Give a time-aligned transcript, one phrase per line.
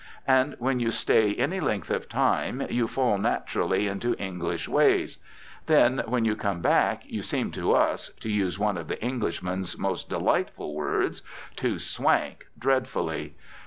[0.25, 5.19] And when you stay any length of time you fall naturally into English ways.
[5.67, 9.77] Then when you come back you seem to us, to use one of the Englishman's
[9.77, 11.21] most delightful words,
[11.57, 13.35] to "swank" dreadfully.